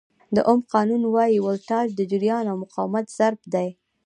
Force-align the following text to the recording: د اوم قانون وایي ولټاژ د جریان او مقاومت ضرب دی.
د 0.35 0.37
اوم 0.49 0.59
قانون 0.73 1.01
وایي 1.15 1.39
ولټاژ 1.41 1.87
د 1.95 2.01
جریان 2.11 2.45
او 2.51 2.55
مقاومت 2.63 3.05
ضرب 3.17 3.41
دی. 3.53 3.69